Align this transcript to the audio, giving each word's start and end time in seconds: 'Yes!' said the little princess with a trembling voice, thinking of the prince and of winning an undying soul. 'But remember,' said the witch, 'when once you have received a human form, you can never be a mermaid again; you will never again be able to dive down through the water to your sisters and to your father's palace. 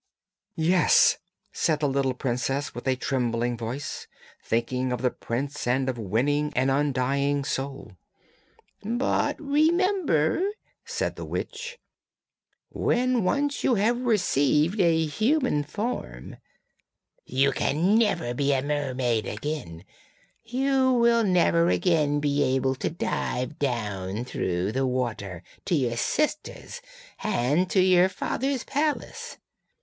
'Yes!' 0.55 1.19
said 1.53 1.79
the 1.79 1.87
little 1.87 2.15
princess 2.15 2.73
with 2.73 2.87
a 2.87 2.95
trembling 2.95 3.55
voice, 3.55 4.07
thinking 4.43 4.91
of 4.91 5.03
the 5.03 5.11
prince 5.11 5.67
and 5.67 5.87
of 5.87 5.99
winning 5.99 6.51
an 6.55 6.71
undying 6.71 7.43
soul. 7.43 7.91
'But 8.83 9.39
remember,' 9.39 10.41
said 10.83 11.17
the 11.17 11.23
witch, 11.23 11.77
'when 12.69 13.23
once 13.23 13.63
you 13.63 13.75
have 13.75 14.01
received 14.01 14.79
a 14.81 15.05
human 15.05 15.63
form, 15.63 16.37
you 17.23 17.51
can 17.51 17.95
never 17.95 18.33
be 18.33 18.53
a 18.53 18.63
mermaid 18.63 19.27
again; 19.27 19.85
you 20.43 20.93
will 20.93 21.23
never 21.23 21.69
again 21.69 22.19
be 22.19 22.41
able 22.55 22.73
to 22.73 22.89
dive 22.89 23.59
down 23.59 24.25
through 24.25 24.71
the 24.71 24.87
water 24.87 25.43
to 25.65 25.75
your 25.75 25.95
sisters 25.95 26.81
and 27.21 27.69
to 27.69 27.83
your 27.83 28.09
father's 28.09 28.63
palace. 28.63 29.37